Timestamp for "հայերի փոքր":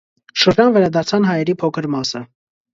1.33-1.93